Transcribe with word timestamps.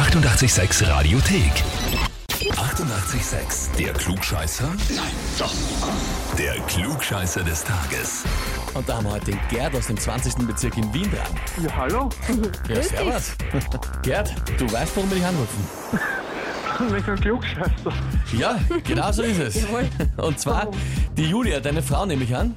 886 0.00 0.88
Radiothek. 0.88 1.52
88,6. 2.38 3.76
Der 3.76 3.92
Klugscheißer? 3.92 4.64
Nein, 4.96 5.12
doch. 5.38 5.52
Der 6.38 6.54
Klugscheißer 6.60 7.44
des 7.44 7.62
Tages. 7.62 8.24
Und 8.72 8.88
da 8.88 8.96
haben 8.96 9.04
wir 9.04 9.12
heute 9.12 9.32
den 9.32 9.40
Gerd 9.50 9.76
aus 9.76 9.88
dem 9.88 9.98
20. 9.98 10.46
Bezirk 10.46 10.78
in 10.78 10.94
Wien 10.94 11.10
dran. 11.10 11.38
Ja, 11.62 11.76
hallo. 11.76 12.08
Ja, 12.66 12.82
servus. 12.82 13.32
Gerd, 14.02 14.34
du 14.58 14.72
weißt, 14.72 14.96
warum 14.96 15.10
wir 15.10 15.18
dich 15.18 15.26
anrufen. 15.26 15.68
Welcher 16.88 17.14
Klugscheißer. 17.14 17.92
Ja, 18.38 18.58
genau 18.84 19.12
so 19.12 19.22
ist 19.22 19.38
es. 19.40 19.66
Und 20.16 20.38
zwar, 20.38 20.68
die 21.16 21.24
Julia, 21.26 21.60
deine 21.60 21.82
Frau 21.82 22.06
nehme 22.06 22.24
ich 22.24 22.34
an, 22.34 22.54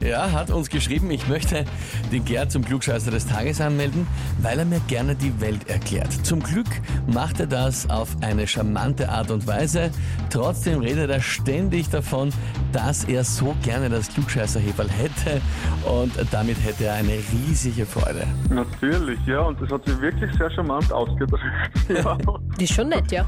ja, 0.00 0.30
hat 0.32 0.50
uns 0.50 0.68
geschrieben, 0.68 1.10
ich 1.10 1.26
möchte 1.28 1.64
den 2.12 2.24
Gerd 2.24 2.52
zum 2.52 2.64
Klugscheißer 2.64 3.10
des 3.10 3.26
Tages 3.26 3.60
anmelden, 3.60 4.06
weil 4.42 4.58
er 4.58 4.64
mir 4.64 4.80
gerne 4.88 5.14
die 5.14 5.40
Welt 5.40 5.68
erklärt. 5.68 6.12
Zum 6.26 6.42
Glück 6.42 6.66
macht 7.06 7.40
er 7.40 7.46
das 7.46 7.88
auf 7.88 8.08
eine 8.20 8.46
charmante 8.46 9.08
Art 9.08 9.30
und 9.30 9.46
Weise. 9.46 9.90
Trotzdem 10.30 10.80
redet 10.80 11.10
er 11.10 11.20
ständig 11.20 11.88
davon, 11.88 12.30
dass 12.72 13.04
er 13.04 13.24
so 13.24 13.56
gerne 13.62 13.88
das 13.88 14.08
Klugscheißer-Heferl 14.08 14.90
hätte 14.90 15.40
und 15.88 16.12
damit 16.30 16.62
hätte 16.64 16.84
er 16.84 16.94
eine 16.94 17.14
riesige 17.32 17.86
Freude. 17.86 18.26
Natürlich, 18.50 19.18
ja, 19.26 19.40
und 19.40 19.60
das 19.60 19.70
hat 19.70 19.84
sich 19.86 19.98
wirklich 20.00 20.30
sehr 20.36 20.50
charmant 20.50 20.92
ausgedrückt. 20.92 21.42
Ja, 21.88 22.18
Die 22.60 22.64
ist 22.64 22.74
schon 22.74 22.88
nett, 22.90 23.10
ja. 23.10 23.24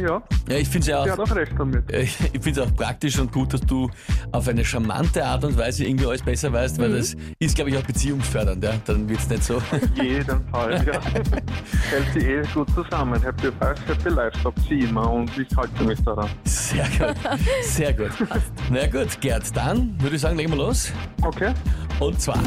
Ja, 0.00 0.22
Ja, 0.48 0.56
ich 0.56 0.68
finde 0.68 0.78
es 0.80 0.86
ja 0.86 1.02
auch 1.02 1.18
auch 1.18 1.34
recht 1.36 1.52
damit. 1.58 1.84
Ich 1.92 2.42
finde 2.42 2.50
es 2.50 2.58
auch 2.66 2.74
praktisch 2.74 3.18
und 3.18 3.32
gut, 3.32 3.52
dass 3.52 3.60
du 3.62 3.90
auf 4.32 4.48
eine 4.48 4.64
charmante 4.64 5.24
Art 5.24 5.44
und 5.44 5.56
Weise 5.56 5.84
irgendwie 5.84 6.06
alles 6.06 6.22
besser 6.22 6.52
weißt, 6.52 6.78
weil 6.78 6.92
das 6.92 7.16
ist, 7.38 7.54
glaube 7.54 7.70
ich, 7.70 7.76
auch 7.76 7.82
beziehungsfördernd. 7.82 8.62
Ja? 8.62 8.72
Dann 8.86 9.08
wird 9.08 9.20
es 9.20 9.28
nicht 9.28 9.44
so. 9.44 9.60
jeden 9.94 10.46
Fall, 10.48 10.72
ja. 10.86 11.00
Hält 11.90 12.14
die 12.14 12.20
Ehe 12.20 12.42
gut 12.54 12.68
zusammen. 12.74 13.20
Happy 13.22 13.48
Wife, 13.60 13.82
Happy 13.86 14.08
Life, 14.08 14.38
sagt 14.42 14.58
sie 14.68 14.80
immer 14.80 15.10
und 15.10 15.30
ich 15.38 15.48
halte 15.56 15.84
mich 15.84 16.02
daran. 16.02 16.28
Sehr 16.44 16.86
gut. 16.98 17.16
Sehr 17.62 17.92
gut. 17.92 18.10
Na 18.70 18.86
gut, 18.86 19.20
Gerd, 19.20 19.54
dann 19.56 20.00
würde 20.00 20.16
ich 20.16 20.22
sagen, 20.22 20.36
legen 20.36 20.50
wir 20.50 20.58
los. 20.58 20.92
Okay? 21.22 21.52
Und 22.00 22.18
zwar, 22.18 22.38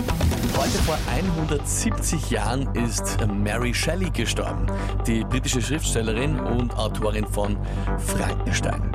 heute 0.57 0.77
vor 0.79 0.97
170 1.15 2.31
Jahren 2.31 2.67
ist 2.73 3.17
Mary 3.27 3.71
Shelley 3.71 4.09
gestorben. 4.09 4.65
Die 5.05 5.23
britische 5.23 5.61
Schriftstellerin 5.61 6.39
und 6.39 6.75
Autorin 6.75 7.27
von 7.27 7.55
Frankenstein. 7.99 8.91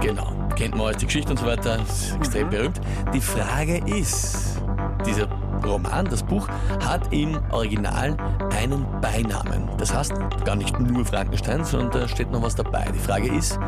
Genau, 0.00 0.32
kennt 0.56 0.76
man 0.76 0.88
als 0.88 0.96
die 0.96 1.06
Geschichte 1.06 1.30
und 1.30 1.38
so 1.38 1.46
weiter, 1.46 1.80
ist 1.80 2.16
extrem 2.16 2.50
berühmt. 2.50 2.80
Die 3.14 3.20
Frage 3.20 3.78
ist, 3.86 4.60
dieser 5.06 5.28
Roman, 5.64 6.06
das 6.06 6.24
Buch, 6.24 6.48
hat 6.84 7.12
im 7.12 7.38
Original 7.52 8.16
einen 8.58 8.84
Beinamen. 9.00 9.70
Das 9.78 9.94
heißt 9.94 10.12
gar 10.44 10.56
nicht 10.56 10.78
nur 10.80 11.04
Frankenstein, 11.04 11.64
sondern 11.64 12.02
da 12.02 12.08
steht 12.08 12.32
noch 12.32 12.42
was 12.42 12.56
dabei. 12.56 12.90
Die 12.92 12.98
Frage 12.98 13.32
ist, 13.32 13.60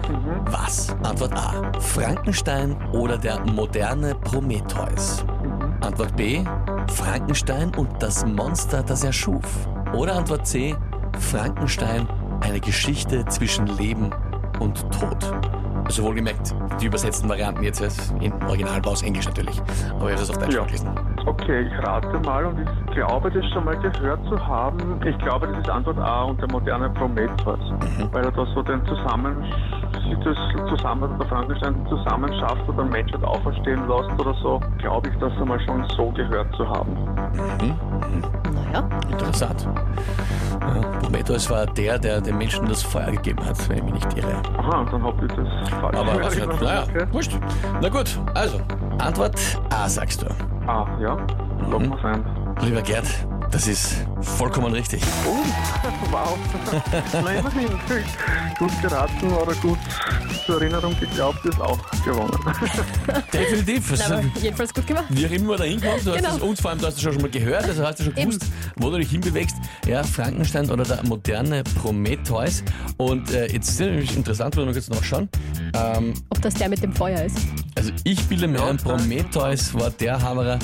was? 0.47 0.91
Antwort 1.05 1.35
A, 1.35 1.73
Frankenstein 1.79 2.77
oder 2.91 3.17
der 3.17 3.39
moderne 3.47 4.17
Prometheus? 4.17 5.25
Antwort 5.85 6.17
B, 6.17 6.43
Frankenstein 6.89 7.75
und 7.75 8.03
das 8.03 8.25
Monster, 8.25 8.83
das 8.83 9.05
er 9.05 9.13
schuf. 9.13 9.45
Oder 9.93 10.17
Antwort 10.17 10.47
C, 10.47 10.75
Frankenstein, 11.19 12.09
eine 12.41 12.59
Geschichte 12.59 13.25
zwischen 13.27 13.67
Leben 13.67 14.11
und 14.61 14.91
Tod. 14.91 15.54
Also 15.85 16.03
wohlgemerkt, 16.03 16.55
die 16.81 16.87
übersetzten 16.87 17.29
Varianten 17.29 17.63
jetzt 17.63 17.81
im 18.21 18.33
Original 18.49 18.81
aus 18.87 19.03
Englisch 19.03 19.27
natürlich. 19.27 19.61
Aber 19.91 20.07
ich 20.11 20.17
habe 20.17 20.27
das 20.27 20.31
auf 20.31 20.39
Deutsch 20.39 20.55
Ja. 20.55 20.65
gelesen. 20.65 20.89
Okay, 21.27 21.61
ich 21.63 21.87
rate 21.87 22.19
mal 22.21 22.45
und 22.47 22.59
ich 22.61 22.95
glaube, 22.95 23.31
das 23.31 23.45
schon 23.53 23.65
mal 23.65 23.77
gehört 23.77 24.21
zu 24.29 24.47
haben. 24.47 24.79
Ich 25.05 25.17
glaube, 25.19 25.47
das 25.49 25.59
ist 25.59 25.69
Antwort 25.71 25.99
A 25.99 26.23
und 26.25 26.41
der 26.41 26.51
moderne 26.51 26.89
Prometheus. 26.91 27.59
Weil 28.13 28.25
er 28.25 28.33
da 28.33 28.47
so 28.55 28.63
den 28.63 28.85
Zusammen, 28.87 29.43
sich 29.93 30.17
das 30.25 30.37
zusammen, 30.71 31.19
der 31.19 31.27
Frankenstein 31.29 31.75
zusammen 31.89 32.33
schafft 32.41 32.69
oder 32.69 32.85
Menschheit 32.85 33.23
auferstehen 33.25 33.87
lässt 33.89 34.21
oder 34.21 34.35
so, 34.43 34.61
glaube 34.79 35.09
ich, 35.11 35.19
das 35.19 35.33
einmal 35.41 35.61
schon 35.61 35.85
so 35.97 36.11
gehört 36.13 36.55
zu 36.57 36.69
haben. 36.69 36.97
Naja, 38.55 38.89
Interessant. 39.11 39.69
Ja, 40.61 40.84
Prometheus 41.15 41.49
war 41.49 41.65
der, 41.67 41.97
der 41.97 42.21
den 42.21 42.39
Menschen 42.39 42.67
das 42.67 42.83
Feuer 42.83 43.13
gegeben 43.13 43.39
hat, 43.47 43.69
wenn 43.69 43.77
ich 43.79 43.85
mich 43.85 43.95
nicht 43.95 44.19
irre. 44.19 44.43
Aha, 44.59 44.85
dann 44.91 45.01
habe 45.01 45.25
ich 45.25 45.33
das 45.33 45.71
falsch 45.81 45.97
Aber 45.97 46.21
was 46.25 46.35
gehört. 46.35 46.51
nicht, 46.51 46.63
naja, 46.63 46.83
Okay. 46.83 47.07
wurscht. 47.13 47.39
Na 47.81 47.89
gut, 47.89 48.19
also, 48.35 48.61
Antwort 48.99 49.39
A 49.71 49.89
sagst 49.89 50.23
du. 50.23 50.27
Ah, 50.67 50.85
ja, 51.01 51.17
loggen 51.71 51.91
wir 51.91 52.05
ein. 52.05 52.25
Lieber 52.63 52.83
Gerd, 52.83 53.05
das 53.51 53.67
ist 53.69 53.95
vollkommen 54.21 54.73
richtig. 54.73 55.03
Oh, 55.27 55.37
wow. 56.11 56.39
Na 57.13 57.33
immerhin. 57.35 57.69
Gut 58.59 58.71
geraten 58.83 59.33
oder 59.33 59.55
gut 59.57 59.79
zur 60.47 60.61
Erinnerung 60.61 60.95
geglaubt 61.01 61.45
ist 61.45 61.61
auch 61.61 61.79
gewonnen. 62.05 62.31
Definitiv. 63.33 63.93
Es 63.93 64.01
aber 64.11 64.23
jedenfalls 64.41 64.73
gut 64.75 64.87
gemacht. 64.87 65.05
Wie 65.09 65.27
auch 65.27 65.31
immer 65.31 65.57
da 65.57 65.65
hinkommst, 65.65 66.07
du 66.07 66.11
hast 66.13 66.19
Genau. 66.23 66.37
es 66.37 66.43
uns 66.43 66.61
vor 66.61 66.71
allem, 66.71 66.81
du 66.81 66.87
hast 66.87 66.95
es 66.97 67.03
schon 67.03 67.17
mal 67.21 67.31
gehört, 67.31 67.65
also 67.65 67.85
hast 67.87 68.01
du 68.01 68.05
schon 68.05 68.17
Eben. 68.17 68.31
gewusst, 68.31 68.47
wo 68.77 68.91
du 68.91 68.99
dich 68.99 69.11
hinbewegst. 69.11 69.57
Ja, 69.87 70.03
Frankenstein 70.03 70.71
oder 70.71 70.85
der 70.85 71.03
moderne 71.05 71.63
Prometheus. 71.81 72.63
Und 72.97 73.31
äh, 73.33 73.47
jetzt 73.53 73.69
ist 73.69 73.75
es 73.75 73.81
nämlich 73.81 74.17
interessant, 74.17 74.57
wenn 74.57 74.67
wir 74.67 74.73
kurz 74.73 74.89
nachschauen. 74.89 75.29
Ähm, 75.75 76.15
Ob 76.31 76.41
das 76.43 76.55
der 76.55 76.69
mit 76.69 76.83
dem 76.83 76.93
Feuer 76.93 77.23
ist. 77.25 77.39
also 77.77 77.91
ich 78.05 78.23
bilde 78.27 78.47
mir 78.47 78.63
ein, 78.65 78.77
Prometheus 78.77 79.75
war 79.75 79.91
der 79.91 80.21
Hammerer, 80.23 80.59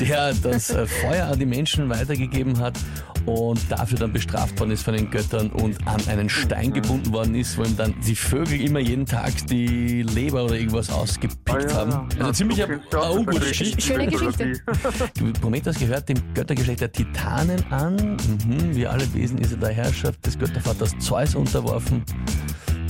der 0.00 0.34
das 0.34 0.70
äh, 0.70 0.86
Feuer 0.86 1.26
an 1.26 1.38
die 1.38 1.46
Menschen 1.46 1.88
weitergegeben 1.88 2.58
hat 2.58 2.78
und 3.26 3.60
dafür 3.70 3.98
dann 3.98 4.12
bestraft 4.12 4.58
worden 4.60 4.72
ist 4.72 4.82
von 4.82 4.94
den 4.94 5.10
Göttern 5.10 5.50
und 5.50 5.86
an 5.86 6.00
einen 6.08 6.28
Stein 6.28 6.72
gebunden 6.72 7.12
worden 7.12 7.34
ist, 7.34 7.56
wo 7.56 7.62
ihm 7.62 7.76
dann 7.76 7.94
die 8.06 8.14
Vögel 8.14 8.60
immer 8.60 8.80
jeden 8.80 9.06
Tag 9.06 9.32
die 9.46 10.02
Leber 10.02 10.44
oder 10.44 10.56
irgendwas 10.56 10.90
ausgepickt 10.90 11.48
Ah, 11.50 11.60
ja, 11.60 11.74
haben. 11.74 12.08
Also 12.18 12.32
ziemlich 12.32 12.62
eine 12.62 12.80
ungute 13.10 13.40
Geschichte. 13.40 13.80
Schöne 13.80 14.06
Geschichte. 14.08 14.52
Prometheus 15.40 15.78
gehört 15.78 16.08
dem 16.08 16.18
Göttergeschlecht 16.34 16.80
der 16.80 16.92
Titanen 16.92 17.64
an. 17.70 18.16
Mhm, 18.46 18.74
wie 18.74 18.86
alle 18.86 19.12
Wesen 19.14 19.38
ist 19.38 19.52
er 19.52 19.58
der 19.58 19.70
Herrschaft 19.70 20.24
des 20.26 20.38
Göttervaters 20.38 20.94
Zeus 20.98 21.34
unterworfen. 21.34 22.02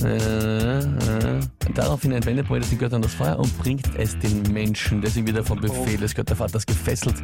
Äh, 0.03 0.79
äh. 0.79 1.39
Daraufhin 1.73 2.11
entwendet 2.11 2.47
Prometheus 2.47 2.69
den 2.69 2.79
Göttern 2.79 3.01
das 3.01 3.13
Feuer 3.13 3.37
und 3.37 3.57
bringt 3.59 3.89
es 3.97 4.17
den 4.19 4.43
Menschen. 4.53 5.01
Deswegen 5.01 5.27
wird 5.27 5.37
er 5.37 5.43
vom 5.43 5.59
Befehl 5.59 5.97
des 5.97 6.13
Göttervaters 6.13 6.65
gefesselt 6.65 7.15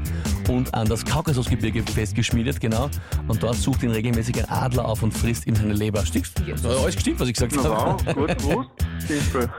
und 0.50 0.74
an 0.74 0.88
das 0.88 1.06
Kaukasusgebirge 1.06 1.84
festgeschmiedet, 1.84 2.60
genau. 2.60 2.90
Und 3.28 3.42
dort 3.44 3.56
sucht 3.56 3.84
ihn 3.84 3.92
regelmäßig 3.92 4.40
ein 4.40 4.50
Adler 4.50 4.86
auf 4.86 5.04
und 5.04 5.14
frisst 5.14 5.48
ihm 5.48 5.56
seine 5.56 5.74
Leber. 5.74 6.06
Stimmt's? 6.06 6.34
Alles 6.66 6.96
gestimmt, 6.96 7.20
was 7.20 7.28
ich 7.30 7.36
gesagt 7.36 7.58
habe. 7.58 7.70
wow, 7.70 8.16
gut 8.16 8.38
gewusst. 8.38 8.70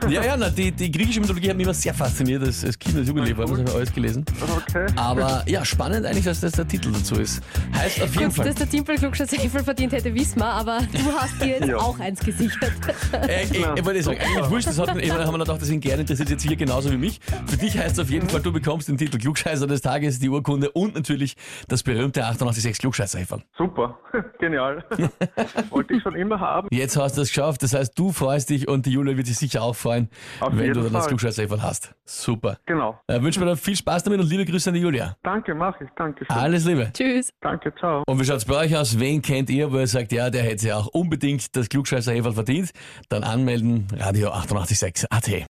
Ja, 0.09 0.25
ja, 0.25 0.37
na, 0.37 0.51
die, 0.51 0.73
die 0.73 0.91
griechische 0.91 1.21
Mythologie 1.21 1.51
hat 1.51 1.57
mich 1.57 1.65
immer 1.65 1.75
sehr 1.75 1.95
fasziniert 1.95 2.43
als, 2.43 2.65
als 2.65 2.79
Kind, 2.79 2.97
als 2.97 3.09
Jugendlicher, 3.09 3.41
das 3.41 3.51
habe 3.51 3.63
ich 3.63 3.75
alles 3.75 3.93
gelesen. 3.93 4.25
Okay. 4.69 4.87
Aber 4.97 5.43
ja, 5.47 5.65
spannend 5.65 6.07
eigentlich, 6.07 6.25
dass 6.25 6.41
das 6.41 6.53
der 6.53 6.67
Titel 6.69 6.93
dazu 6.93 7.17
ist. 7.17 7.43
Heißt 7.75 8.03
auf 8.03 8.13
jeden 8.15 8.27
Gut, 8.27 8.35
Fall. 8.37 8.47
dass 8.47 8.55
der 8.57 8.69
Timpel 8.69 8.97
Klugscheißer 8.97 9.37
Heferl 9.37 9.65
verdient 9.65 9.93
hätte, 9.93 10.15
wissen 10.15 10.39
wir, 10.39 10.47
aber 10.47 10.79
du 10.93 10.99
hast 11.19 11.41
dir 11.41 11.49
jetzt 11.49 11.69
Ja. 11.69 11.77
auch 11.79 11.99
eins 12.01 12.21
gesichert. 12.21 12.73
Äh, 13.13 13.45
ich, 13.45 13.51
ich 13.53 13.85
wollte 13.85 14.03
sagen, 14.03 14.19
eigentlich 14.19 14.51
wurscht, 14.51 14.69
das 14.69 14.79
hat, 14.79 14.89
haben 14.91 15.01
wir 15.01 15.39
gedacht, 15.39 15.59
deswegen 15.61 15.81
gerne 15.81 16.01
interessiert 16.03 16.31
jetzt 16.31 16.43
hier 16.43 16.57
genauso 16.57 16.91
wie 16.91 16.97
mich. 16.97 17.21
Für 17.47 17.57
dich 17.57 17.77
heißt 17.79 17.93
es 17.93 17.99
auf 18.01 18.11
jeden 18.11 18.29
Fall, 18.29 18.41
du 18.41 18.53
bekommst 18.53 18.89
den 18.89 18.97
Titel 18.99 19.19
Klugscheißer 19.19 19.67
des 19.67 19.81
Tages, 19.81 20.19
die 20.19 20.29
Urkunde 20.29 20.71
und 20.71 20.95
natürlich 20.95 21.37
das 21.69 21.83
berühmte 21.83 22.25
886 22.25 22.79
klugscheißer 22.79 23.19
-Häferl. 23.19 23.41
Super. 23.57 23.99
Genial. 24.39 24.85
Wollte 25.71 25.95
ich 25.95 26.03
schon 26.03 26.15
immer 26.15 26.39
haben. 26.41 26.69
Jetzt 26.71 26.97
hast 26.97 27.17
du 27.17 27.23
es 27.23 27.29
geschafft, 27.29 27.63
das 27.63 27.75
heißt, 27.75 27.99
du 27.99 28.13
freust 28.13 28.51
dich 28.51 28.69
und 28.69 28.87
die 28.87 28.91
Julia 28.93 29.17
wird 29.17 29.27
sich 29.27 29.32
sicher 29.39 29.63
auch 29.63 29.75
freuen, 29.75 30.09
Auf 30.41 30.57
wenn 30.57 30.73
du 30.73 30.83
dann 30.83 30.93
das 30.93 31.03
Fall. 31.03 31.09
klugscheißer 31.09 31.43
-Häferl 31.45 31.63
hast. 31.63 31.95
Super. 32.05 32.59
Genau. 32.67 32.99
Äh, 33.07 33.21
wünsche 33.23 33.41
mir 33.41 33.47
dann 33.47 33.57
viel 33.57 33.77
Spaß 33.77 34.05
damit 34.05 34.21
und 34.21 34.29
liebe 34.29 34.45
Grüße 34.45 34.71
an 34.71 34.75
die 34.75 34.81
Julia. 34.81 35.17
Danke, 35.23 35.55
mach 35.55 35.81
ich. 35.81 35.89
Danke 35.97 36.25
schön. 36.25 36.37
Alles 36.37 36.65
Liebe. 36.65 36.91
Tschüss. 36.93 37.31
Danke, 37.41 37.75
ciao. 37.79 38.03
Und 38.07 38.21
wie 38.21 38.25
schaut's 38.25 38.45
bei 38.45 38.57
euch 38.57 38.77
aus? 38.77 38.99
Wen 38.99 39.23
kennt 39.23 39.51
ihr, 39.51 39.71
wo 39.73 39.79
ihr 39.79 39.87
sagt, 39.87 40.13
ja, 40.13 40.31
der 40.31 40.43
hätte 40.43 40.69
ja 40.69 40.77
auch 40.77 40.89
unbedingt 40.89 41.55
das 41.57 41.69
klugscheißer 41.69 42.13
-Häferl 42.13 42.33
verdient? 42.35 42.71
Dann 43.09 43.23
anmelden, 43.25 43.87
Radio 43.99 44.31
886 44.31 45.07
AT. 45.11 45.47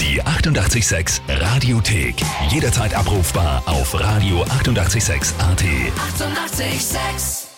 Die 0.00 0.20
88,6 0.22 1.20
Radiothek. 1.28 2.16
Jederzeit 2.50 2.94
abrufbar 2.96 3.62
auf 3.66 3.94
radio886.at. 3.94 5.62
88,6. 5.62 6.60
Eighty-eight, 6.60 6.80
sex. 6.80 7.53